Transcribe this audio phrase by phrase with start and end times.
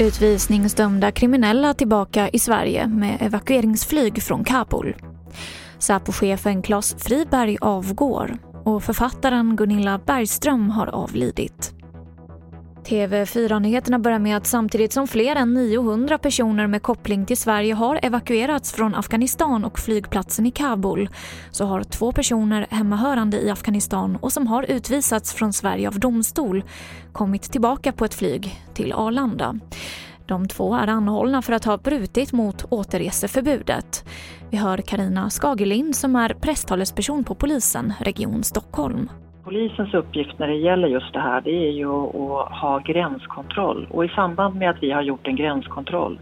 [0.00, 4.96] Utvisningsdömda kriminella tillbaka i Sverige med evakueringsflyg från Kabul.
[5.78, 11.79] Säpochefen Claes Friberg avgår och författaren Gunilla Bergström har avlidit.
[12.90, 18.00] TV4-nyheterna börjar med att samtidigt som fler än 900 personer med koppling till Sverige har
[18.02, 21.08] evakuerats från Afghanistan och flygplatsen i Kabul
[21.50, 26.64] så har två personer hemmahörande i Afghanistan och som har utvisats från Sverige av domstol
[27.12, 29.58] kommit tillbaka på ett flyg till Arlanda.
[30.26, 34.04] De två är anhållna för att ha brutit mot återreseförbudet.
[34.50, 39.08] Vi hör Karina Skagerlind som är presstalesperson på polisen, Region Stockholm.
[39.44, 44.04] Polisens uppgift när det gäller just det här det är ju att ha gränskontroll och
[44.04, 46.18] i samband med att vi har gjort en gränskontroll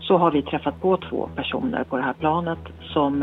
[0.00, 3.22] så har vi träffat på två personer på det här planet som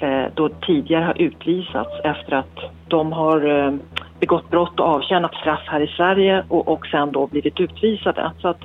[0.00, 3.74] eh, då tidigare har utvisats efter att de har eh,
[4.20, 8.32] begått brott och avtjänat straff här i Sverige och, och sen då blivit utvisade.
[8.40, 8.60] Så att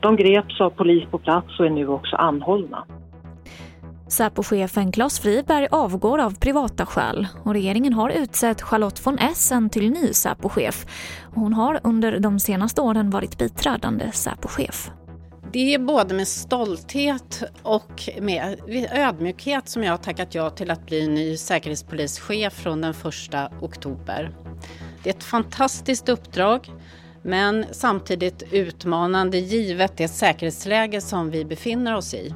[0.00, 2.84] de greps av polis på plats och är nu också anhållna.
[4.08, 9.90] Säpochefen Claes Friberg avgår av privata skäl och regeringen har utsett Charlotte von Essen till
[9.90, 10.86] ny Säpochef.
[11.34, 14.90] Hon har under de senaste åren varit biträdande Säpochef.
[15.52, 18.58] Det är både med stolthet och med
[18.92, 24.34] ödmjukhet som jag har tackat ja till att bli ny säkerhetspolischef från den 1 oktober.
[25.02, 26.72] Det är ett fantastiskt uppdrag
[27.22, 32.34] men samtidigt utmanande givet det säkerhetsläge som vi befinner oss i.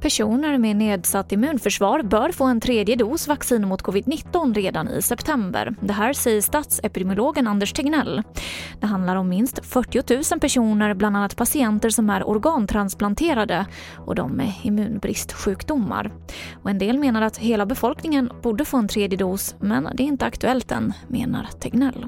[0.00, 5.74] Personer med nedsatt immunförsvar bör få en tredje dos vaccin mot covid-19 redan i september.
[5.80, 8.22] Det här säger statsepidemiologen Anders Tegnell.
[8.80, 14.32] Det handlar om minst 40 000 personer, bland annat patienter som är organtransplanterade och de
[14.32, 16.12] med immunbristsjukdomar.
[16.62, 20.06] Och en del menar att hela befolkningen borde få en tredje dos, men det är
[20.06, 22.06] inte aktuellt än, menar Tegnell.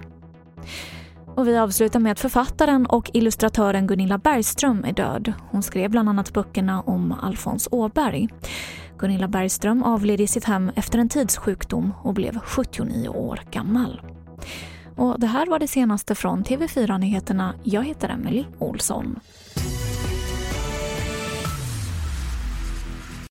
[1.34, 5.32] Och vi avslutar med att författaren och illustratören Gunilla Bergström är död.
[5.50, 8.28] Hon skrev bland annat böckerna om Alfons Åberg.
[8.98, 14.00] Gunilla Bergström avled i sitt hem efter en tids sjukdom och blev 79 år gammal.
[14.96, 17.54] Och det här var det senaste från TV4 Nyheterna.
[17.62, 19.20] Jag heter Emily Olsson.